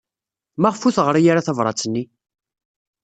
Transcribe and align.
Maɣef 0.61 0.81
ur 0.87 0.93
teɣri 0.95 1.21
ara 1.31 1.45
tabṛat-nni? 1.47 2.03